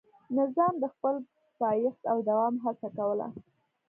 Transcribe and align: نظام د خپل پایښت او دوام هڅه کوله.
نظام 0.37 0.73
د 0.79 0.85
خپل 0.93 1.15
پایښت 1.59 2.01
او 2.11 2.17
دوام 2.29 2.55
هڅه 2.65 2.87
کوله. 2.97 3.27